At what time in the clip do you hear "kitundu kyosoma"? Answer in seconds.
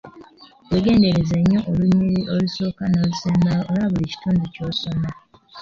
4.11-5.09